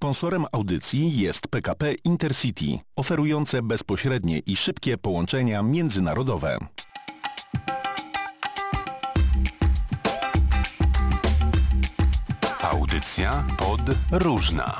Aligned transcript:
Sponsorem 0.00 0.46
audycji 0.52 1.18
jest 1.18 1.48
PKP 1.48 1.94
Intercity, 2.04 2.64
oferujące 2.96 3.62
bezpośrednie 3.62 4.38
i 4.38 4.56
szybkie 4.56 4.98
połączenia 4.98 5.62
międzynarodowe. 5.62 6.58
Audycja 12.62 13.46
pod 13.58 13.80
różna. 14.12 14.78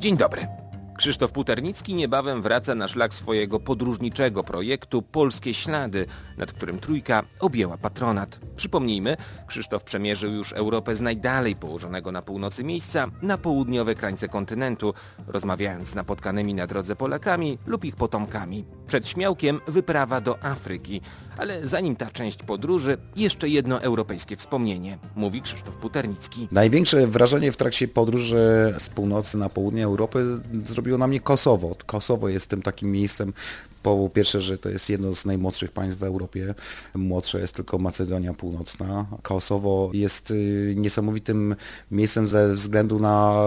Dzień 0.00 0.16
dobry. 0.16 0.61
Krzysztof 1.02 1.32
Puternicki 1.32 1.94
niebawem 1.94 2.42
wraca 2.42 2.74
na 2.74 2.88
szlak 2.88 3.14
swojego 3.14 3.60
podróżniczego 3.60 4.44
projektu 4.44 5.02
Polskie 5.02 5.54
Ślady, 5.54 6.06
nad 6.36 6.52
którym 6.52 6.78
Trójka 6.78 7.22
objęła 7.40 7.78
patronat. 7.78 8.40
Przypomnijmy, 8.56 9.16
Krzysztof 9.46 9.84
przemierzył 9.84 10.32
już 10.32 10.52
Europę 10.52 10.96
z 10.96 11.00
najdalej 11.00 11.56
położonego 11.56 12.12
na 12.12 12.22
północy 12.22 12.64
miejsca 12.64 13.06
na 13.22 13.38
południowe 13.38 13.94
krańce 13.94 14.28
kontynentu, 14.28 14.94
rozmawiając 15.26 15.88
z 15.88 15.94
napotkanymi 15.94 16.54
na 16.54 16.66
drodze 16.66 16.96
Polakami 16.96 17.58
lub 17.66 17.84
ich 17.84 17.96
potomkami. 17.96 18.64
Przed 18.92 19.08
Śmiałkiem 19.08 19.60
wyprawa 19.68 20.20
do 20.20 20.44
Afryki, 20.44 21.00
ale 21.36 21.66
zanim 21.66 21.96
ta 21.96 22.10
część 22.10 22.38
podróży, 22.38 22.98
jeszcze 23.16 23.48
jedno 23.48 23.82
europejskie 23.82 24.36
wspomnienie, 24.36 24.98
mówi 25.16 25.42
Krzysztof 25.42 25.74
Puternicki. 25.74 26.48
Największe 26.50 27.06
wrażenie 27.06 27.52
w 27.52 27.56
trakcie 27.56 27.88
podróży 27.88 28.74
z 28.78 28.88
północy 28.88 29.38
na 29.38 29.48
południe 29.48 29.84
Europy 29.84 30.24
zrobiło 30.64 30.98
na 30.98 31.06
mnie 31.06 31.20
Kosowo. 31.20 31.76
Kosowo 31.86 32.28
jest 32.28 32.50
tym 32.50 32.62
takim 32.62 32.92
miejscem, 32.92 33.32
po 33.82 34.10
pierwsze, 34.14 34.40
że 34.40 34.58
to 34.58 34.68
jest 34.68 34.90
jedno 34.90 35.14
z 35.14 35.24
najmłodszych 35.24 35.72
państw 35.72 35.98
w 36.00 36.02
Europie. 36.02 36.54
Młodsza 36.94 37.38
jest 37.38 37.54
tylko 37.54 37.78
Macedonia 37.78 38.34
Północna. 38.34 39.06
Kosowo 39.22 39.90
jest 39.92 40.30
y, 40.30 40.74
niesamowitym 40.76 41.56
miejscem 41.90 42.26
ze 42.26 42.54
względu 42.54 42.98
na 42.98 43.44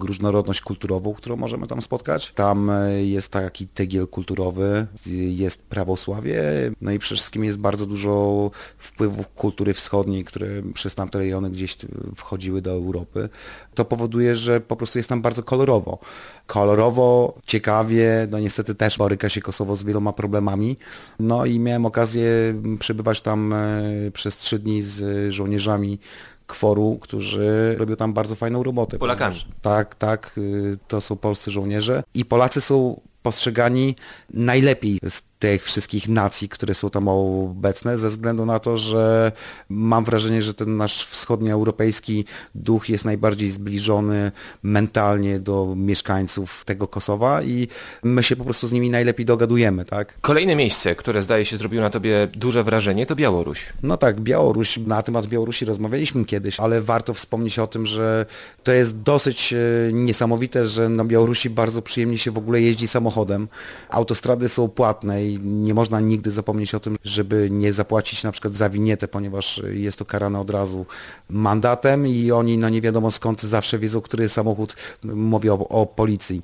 różnorodność 0.00 0.60
kulturową, 0.60 1.14
którą 1.14 1.36
możemy 1.36 1.66
tam 1.66 1.82
spotkać. 1.82 2.32
Tam 2.32 2.70
y, 2.70 3.06
jest 3.06 3.32
taki 3.32 3.66
tygiel 3.66 4.06
kulturowy, 4.06 4.86
jest 5.28 5.62
prawosławie, 5.62 6.42
no 6.80 6.90
i 6.92 6.98
przede 6.98 7.16
wszystkim 7.16 7.44
jest 7.44 7.58
bardzo 7.58 7.86
dużo 7.86 8.50
wpływów 8.78 9.28
kultury 9.28 9.74
wschodniej, 9.74 10.24
które 10.24 10.46
przez 10.74 10.94
tamte 10.94 11.18
rejony 11.18 11.50
gdzieś 11.50 11.76
wchodziły 12.16 12.62
do 12.62 12.70
Europy. 12.70 13.28
To 13.74 13.84
powoduje, 13.84 14.36
że 14.36 14.60
po 14.60 14.76
prostu 14.76 14.98
jest 14.98 15.08
tam 15.08 15.22
bardzo 15.22 15.42
kolorowo. 15.42 15.98
Kolorowo, 16.46 17.34
ciekawie, 17.46 18.28
no 18.30 18.38
niestety 18.38 18.74
też 18.74 18.98
boryka 18.98 19.28
się 19.28 19.40
Kosowo 19.40 19.57
Kosowo 19.58 19.76
z 19.76 19.84
wieloma 19.84 20.12
problemami. 20.12 20.76
No 21.20 21.46
i 21.46 21.58
miałem 21.58 21.86
okazję 21.86 22.54
przebywać 22.78 23.20
tam 23.22 23.52
e, 23.52 23.82
przez 24.12 24.36
trzy 24.36 24.58
dni 24.58 24.82
z 24.82 25.32
żołnierzami 25.32 25.98
kworu, 26.46 26.98
którzy 27.00 27.74
robią 27.78 27.96
tam 27.96 28.12
bardzo 28.12 28.34
fajną 28.34 28.62
robotę. 28.62 28.98
Polakami. 28.98 29.36
Tak, 29.62 29.94
tak, 29.94 30.34
y, 30.38 30.78
to 30.88 31.00
są 31.00 31.16
polscy 31.16 31.50
żołnierze 31.50 32.02
i 32.14 32.24
Polacy 32.24 32.60
są 32.60 33.00
postrzegani 33.22 33.96
najlepiej 34.34 34.98
z 35.08 35.22
tych 35.38 35.64
wszystkich 35.64 36.08
nacji, 36.08 36.48
które 36.48 36.74
są 36.74 36.90
tam 36.90 37.08
obecne, 37.08 37.98
ze 37.98 38.08
względu 38.08 38.46
na 38.46 38.58
to, 38.58 38.76
że 38.76 39.32
mam 39.68 40.04
wrażenie, 40.04 40.42
że 40.42 40.54
ten 40.54 40.76
nasz 40.76 41.06
wschodnioeuropejski 41.06 42.24
duch 42.54 42.88
jest 42.88 43.04
najbardziej 43.04 43.50
zbliżony 43.50 44.32
mentalnie 44.62 45.38
do 45.40 45.74
mieszkańców 45.76 46.64
tego 46.64 46.88
Kosowa 46.88 47.42
i 47.42 47.68
my 48.02 48.22
się 48.22 48.36
po 48.36 48.44
prostu 48.44 48.68
z 48.68 48.72
nimi 48.72 48.90
najlepiej 48.90 49.26
dogadujemy, 49.26 49.84
tak? 49.84 50.14
Kolejne 50.20 50.56
miejsce, 50.56 50.94
które 50.94 51.22
zdaje 51.22 51.44
się 51.44 51.56
zrobiło 51.56 51.82
na 51.82 51.90
tobie 51.90 52.28
duże 52.34 52.64
wrażenie, 52.64 53.06
to 53.06 53.16
Białoruś. 53.16 53.66
No 53.82 53.96
tak, 53.96 54.20
Białoruś, 54.20 54.78
na 54.78 55.02
temat 55.02 55.26
Białorusi 55.26 55.64
rozmawialiśmy 55.64 56.24
kiedyś, 56.24 56.60
ale 56.60 56.80
warto 56.80 57.14
wspomnieć 57.14 57.58
o 57.58 57.66
tym, 57.66 57.86
że 57.86 58.26
to 58.62 58.72
jest 58.72 59.00
dosyć 59.02 59.52
e, 59.52 59.56
niesamowite, 59.92 60.66
że 60.66 60.88
na 60.88 61.04
Białorusi 61.04 61.50
bardzo 61.50 61.82
przyjemnie 61.82 62.18
się 62.18 62.30
w 62.30 62.38
ogóle 62.38 62.60
jeździ 62.60 62.88
samochodem. 62.88 63.48
Autostrady 63.90 64.48
są 64.48 64.68
płatne 64.68 65.27
nie 65.42 65.74
można 65.74 66.00
nigdy 66.00 66.30
zapomnieć 66.30 66.74
o 66.74 66.80
tym, 66.80 66.96
żeby 67.04 67.48
nie 67.50 67.72
zapłacić 67.72 68.24
na 68.24 68.32
przykład 68.32 68.54
za 68.54 68.70
winietę, 68.70 69.08
ponieważ 69.08 69.62
jest 69.72 69.98
to 69.98 70.04
karane 70.04 70.40
od 70.40 70.50
razu 70.50 70.86
mandatem 71.28 72.06
i 72.06 72.32
oni 72.32 72.58
no 72.58 72.68
nie 72.68 72.80
wiadomo 72.80 73.10
skąd 73.10 73.42
zawsze 73.42 73.78
wiedzą, 73.78 74.00
który 74.00 74.28
samochód, 74.28 74.76
mówię 75.04 75.52
o, 75.52 75.68
o 75.68 75.86
policji 75.86 76.42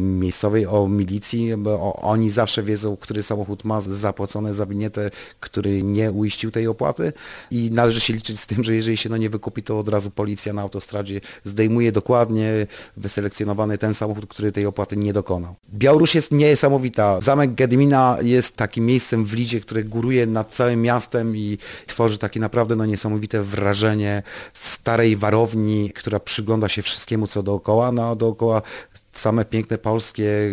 miejscowej, 0.00 0.66
o 0.66 0.88
milicji, 0.88 1.56
bo 1.56 1.96
oni 1.96 2.30
zawsze 2.30 2.62
wiedzą, 2.62 2.96
który 2.96 3.22
samochód 3.22 3.64
ma 3.64 3.80
zapłacone 3.80 4.54
za 4.54 4.66
winietę, 4.66 5.10
który 5.40 5.82
nie 5.82 6.12
uiścił 6.12 6.50
tej 6.50 6.66
opłaty 6.66 7.12
i 7.50 7.70
należy 7.72 8.00
się 8.00 8.12
liczyć 8.12 8.40
z 8.40 8.46
tym, 8.46 8.64
że 8.64 8.74
jeżeli 8.74 8.96
się 8.96 9.08
no 9.08 9.16
nie 9.16 9.30
wykupi, 9.30 9.62
to 9.62 9.78
od 9.78 9.88
razu 9.88 10.10
policja 10.10 10.52
na 10.52 10.62
autostradzie 10.62 11.20
zdejmuje 11.44 11.92
dokładnie 11.92 12.66
wyselekcjonowany 12.96 13.78
ten 13.78 13.94
samochód, 13.94 14.26
który 14.26 14.52
tej 14.52 14.66
opłaty 14.66 14.96
nie 14.96 15.12
dokonał. 15.12 15.54
Białoruś 15.74 16.14
jest 16.14 16.32
niesamowita. 16.32 17.20
Zamek 17.20 17.54
Gedimina 17.54 18.18
jest 18.22 18.56
takim 18.56 18.86
miejscem 18.86 19.24
w 19.24 19.32
Lidzie, 19.32 19.60
które 19.60 19.84
góruje 19.84 20.26
nad 20.26 20.52
całym 20.52 20.82
miastem 20.82 21.36
i 21.36 21.58
tworzy 21.86 22.18
takie 22.18 22.40
naprawdę 22.40 22.76
no, 22.76 22.86
niesamowite 22.86 23.42
wrażenie 23.42 24.22
starej 24.52 25.16
warowni, 25.16 25.90
która 25.90 26.20
przygląda 26.20 26.68
się 26.68 26.82
wszystkiemu, 26.82 27.26
co 27.26 27.42
dookoła. 27.42 27.92
No, 27.92 28.16
dookoła 28.16 28.62
same 29.18 29.44
piękne 29.44 29.78
polskie 29.78 30.50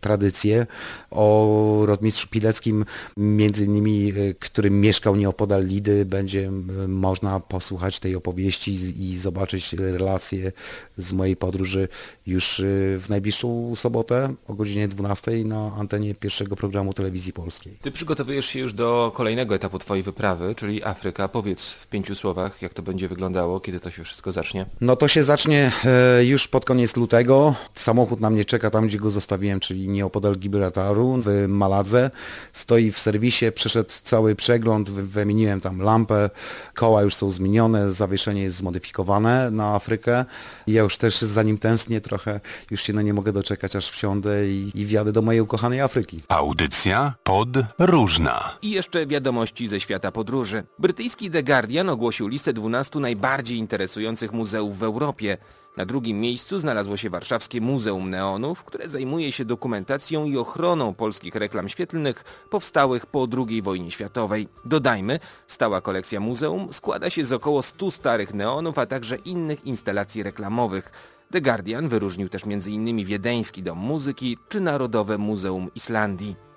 tradycje. 0.00 0.66
O 1.10 1.82
Rotmistrzu 1.86 2.28
Pileckim, 2.28 2.84
między 3.16 3.64
innymi, 3.64 4.12
e, 4.16 4.34
którym 4.34 4.80
mieszkał 4.80 5.16
nieopodal 5.16 5.64
Lidy, 5.64 6.04
będzie 6.04 6.50
można 6.88 7.40
posłuchać 7.40 8.00
tej 8.00 8.16
opowieści 8.16 8.74
i 9.04 9.16
zobaczyć 9.16 9.72
relacje 9.72 10.52
z 10.98 11.12
mojej 11.12 11.36
podróży 11.36 11.88
już 12.26 12.60
e, 12.60 12.64
w 12.98 13.06
najbliższą 13.08 13.76
sobotę 13.76 14.34
o 14.48 14.54
godzinie 14.54 14.88
12 14.88 15.44
na 15.44 15.72
antenie 15.78 16.14
pierwszego 16.14 16.56
programu 16.56 16.94
telewizji 16.94 17.32
polskiej. 17.32 17.78
Ty 17.82 17.90
przygotowujesz 17.90 18.46
się 18.46 18.58
już 18.58 18.72
do 18.72 19.12
kolejnego 19.14 19.54
etapu 19.54 19.78
Twojej 19.78 20.02
wyprawy, 20.02 20.54
czyli 20.54 20.84
Afryka. 20.84 21.28
Powiedz 21.28 21.70
w 21.70 21.86
pięciu 21.86 22.14
słowach, 22.14 22.62
jak 22.62 22.74
to 22.74 22.82
będzie 22.82 23.08
wyglądało, 23.08 23.60
kiedy 23.60 23.80
to 23.80 23.90
się 23.90 24.04
wszystko 24.04 24.32
zacznie. 24.32 24.66
No 24.80 24.96
to 24.96 25.08
się 25.08 25.24
zacznie 25.24 25.72
e, 25.84 26.24
już 26.24 26.48
pod 26.48 26.64
koniec 26.64 26.96
lutego 26.96 27.54
Samochód 27.80 28.20
na 28.20 28.30
mnie 28.30 28.44
czeka 28.44 28.70
tam, 28.70 28.86
gdzie 28.86 28.98
go 28.98 29.10
zostawiłem, 29.10 29.60
czyli 29.60 29.88
nieopodal 29.88 30.36
Gibraltaru 30.36 31.18
w 31.22 31.48
Maladze. 31.48 32.10
Stoi 32.52 32.92
w 32.92 32.98
serwisie, 32.98 33.52
przeszedł 33.52 33.90
cały 34.02 34.34
przegląd, 34.34 34.90
wymieniłem 34.90 35.60
tam 35.60 35.82
lampę, 35.82 36.30
koła 36.74 37.02
już 37.02 37.14
są 37.14 37.30
zmienione, 37.30 37.92
zawieszenie 37.92 38.42
jest 38.42 38.56
zmodyfikowane 38.56 39.50
na 39.50 39.74
Afrykę. 39.74 40.24
Ja 40.66 40.82
już 40.82 40.96
też 40.96 41.20
za 41.20 41.42
nim 41.42 41.58
tęsknię 41.58 42.00
trochę, 42.00 42.40
już 42.70 42.82
się 42.82 42.92
no 42.92 43.02
nie 43.02 43.14
mogę 43.14 43.32
doczekać, 43.32 43.76
aż 43.76 43.90
wsiądę 43.90 44.48
i, 44.48 44.70
i 44.74 44.86
wjadę 44.86 45.12
do 45.12 45.22
mojej 45.22 45.40
ukochanej 45.40 45.80
Afryki. 45.80 46.22
Audycja 46.28 47.14
pod 47.24 47.48
różna. 47.78 48.58
I 48.62 48.70
jeszcze 48.70 49.06
wiadomości 49.06 49.68
ze 49.68 49.80
świata 49.80 50.12
podróży. 50.12 50.62
Brytyjski 50.78 51.30
The 51.30 51.42
Guardian 51.42 51.88
ogłosił 51.88 52.28
listę 52.28 52.52
12 52.52 52.98
najbardziej 52.98 53.58
interesujących 53.58 54.32
muzeów 54.32 54.78
w 54.78 54.82
Europie. 54.82 55.38
Na 55.76 55.86
drugim 55.86 56.20
miejscu 56.20 56.58
znalazło 56.58 56.96
się 56.96 57.10
warszawskie 57.10 57.60
Muzeum 57.60 58.10
Neonów, 58.10 58.64
które 58.64 58.88
zajmuje 58.88 59.32
się 59.32 59.44
dokumentacją 59.44 60.24
i 60.24 60.36
ochroną 60.36 60.94
polskich 60.94 61.34
reklam 61.34 61.68
świetlnych 61.68 62.24
powstałych 62.50 63.06
po 63.06 63.28
II 63.48 63.62
wojnie 63.62 63.90
światowej. 63.90 64.48
Dodajmy, 64.64 65.18
stała 65.46 65.80
kolekcja 65.80 66.20
muzeum 66.20 66.72
składa 66.72 67.10
się 67.10 67.24
z 67.24 67.32
około 67.32 67.62
100 67.62 67.90
starych 67.90 68.34
neonów, 68.34 68.78
a 68.78 68.86
także 68.86 69.16
innych 69.16 69.66
instalacji 69.66 70.22
reklamowych. 70.22 70.92
The 71.32 71.40
Guardian 71.40 71.88
wyróżnił 71.88 72.28
też 72.28 72.42
m.in. 72.44 73.04
Wiedeński 73.04 73.62
Dom 73.62 73.78
Muzyki 73.78 74.38
czy 74.48 74.60
Narodowe 74.60 75.18
Muzeum 75.18 75.70
Islandii. 75.74 76.49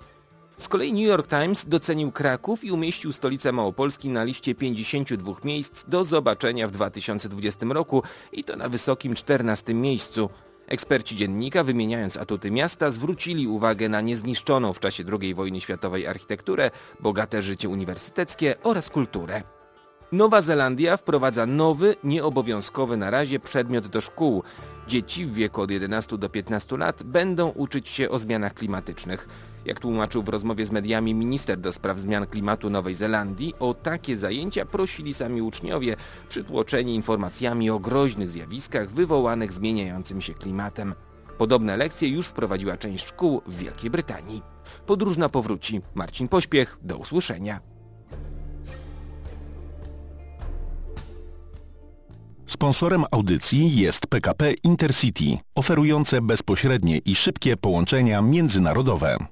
Z 0.58 0.68
kolei 0.68 0.92
New 0.92 1.06
York 1.06 1.26
Times 1.26 1.64
docenił 1.68 2.12
Kraków 2.12 2.64
i 2.64 2.72
umieścił 2.72 3.12
stolicę 3.12 3.52
Małopolski 3.52 4.08
na 4.08 4.24
liście 4.24 4.54
52 4.54 5.32
miejsc 5.44 5.84
do 5.88 6.04
zobaczenia 6.04 6.68
w 6.68 6.70
2020 6.70 7.66
roku 7.70 8.02
i 8.32 8.44
to 8.44 8.56
na 8.56 8.68
wysokim 8.68 9.14
14 9.14 9.74
miejscu. 9.74 10.30
Eksperci 10.66 11.16
dziennika, 11.16 11.64
wymieniając 11.64 12.16
atuty 12.16 12.50
miasta, 12.50 12.90
zwrócili 12.90 13.48
uwagę 13.48 13.88
na 13.88 14.00
niezniszczoną 14.00 14.72
w 14.72 14.80
czasie 14.80 15.04
II 15.20 15.34
wojny 15.34 15.60
światowej 15.60 16.06
architekturę, 16.06 16.70
bogate 17.00 17.42
życie 17.42 17.68
uniwersyteckie 17.68 18.54
oraz 18.62 18.90
kulturę. 18.90 19.42
Nowa 20.12 20.42
Zelandia 20.42 20.96
wprowadza 20.96 21.46
nowy, 21.46 21.96
nieobowiązkowy 22.04 22.96
na 22.96 23.10
razie 23.10 23.40
przedmiot 23.40 23.86
do 23.86 24.00
szkół. 24.00 24.42
Dzieci 24.88 25.26
w 25.26 25.34
wieku 25.34 25.62
od 25.62 25.70
11 25.70 26.18
do 26.18 26.28
15 26.28 26.76
lat 26.76 27.02
będą 27.02 27.48
uczyć 27.48 27.88
się 27.88 28.10
o 28.10 28.18
zmianach 28.18 28.54
klimatycznych. 28.54 29.28
Jak 29.64 29.80
tłumaczył 29.80 30.22
w 30.22 30.28
rozmowie 30.28 30.66
z 30.66 30.70
mediami 30.70 31.14
minister 31.14 31.58
do 31.58 31.72
spraw 31.72 31.98
zmian 31.98 32.26
klimatu 32.26 32.70
Nowej 32.70 32.94
Zelandii, 32.94 33.54
o 33.60 33.74
takie 33.74 34.16
zajęcia 34.16 34.64
prosili 34.64 35.14
sami 35.14 35.42
uczniowie, 35.42 35.96
przytłoczeni 36.28 36.94
informacjami 36.94 37.70
o 37.70 37.78
groźnych 37.78 38.30
zjawiskach 38.30 38.90
wywołanych 38.90 39.52
zmieniającym 39.52 40.20
się 40.20 40.34
klimatem. 40.34 40.94
Podobne 41.38 41.76
lekcje 41.76 42.08
już 42.08 42.26
wprowadziła 42.26 42.76
część 42.76 43.06
szkół 43.06 43.42
w 43.46 43.58
Wielkiej 43.58 43.90
Brytanii. 43.90 44.42
Podróżna 44.86 45.28
powróci. 45.28 45.80
Marcin 45.94 46.28
Pośpiech, 46.28 46.78
do 46.82 46.96
usłyszenia. 46.96 47.60
Sponsorem 52.46 53.04
audycji 53.10 53.76
jest 53.76 54.06
PKP 54.06 54.52
Intercity, 54.64 55.38
oferujące 55.54 56.22
bezpośrednie 56.22 56.98
i 56.98 57.14
szybkie 57.14 57.56
połączenia 57.56 58.22
międzynarodowe. 58.22 59.26